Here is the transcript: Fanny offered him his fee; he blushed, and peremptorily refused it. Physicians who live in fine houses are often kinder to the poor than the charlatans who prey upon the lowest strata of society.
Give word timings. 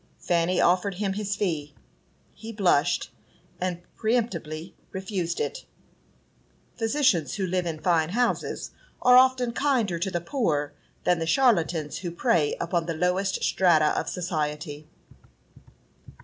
Fanny 0.17 0.59
offered 0.59 0.95
him 0.95 1.13
his 1.13 1.35
fee; 1.35 1.75
he 2.33 2.51
blushed, 2.51 3.11
and 3.59 3.81
peremptorily 3.95 4.73
refused 4.91 5.39
it. 5.39 5.63
Physicians 6.75 7.35
who 7.35 7.45
live 7.45 7.67
in 7.67 7.79
fine 7.79 8.09
houses 8.09 8.71
are 9.03 9.15
often 9.15 9.51
kinder 9.53 9.99
to 9.99 10.09
the 10.09 10.19
poor 10.19 10.73
than 11.03 11.19
the 11.19 11.27
charlatans 11.27 11.99
who 11.99 12.09
prey 12.09 12.55
upon 12.59 12.87
the 12.87 12.95
lowest 12.95 13.43
strata 13.43 13.89
of 13.89 14.09
society. 14.09 14.87